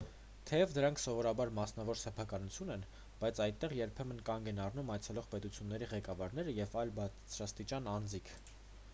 թեև 0.49 0.71
դրանք 0.75 0.99
սովորաբար 1.01 1.49
մասնավոր 1.57 1.99
սեփականություն 2.03 2.71
են 2.75 2.85
բայց 3.19 3.41
այդտեղ 3.45 3.75
երբեմն 3.79 4.23
կանգ 4.29 4.49
են 4.53 4.61
առնում 4.63 4.89
այցելող 4.95 5.27
պետությունների 5.35 5.89
ղեկավարները 5.91 6.55
և 6.61 6.73
այլ 6.83 6.95
բարձրաստիճան 7.01 7.91
անձինք 7.93 8.33